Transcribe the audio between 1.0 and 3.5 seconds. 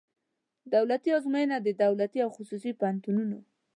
آزموینه د دولتي او خصوصي پوهنتونونو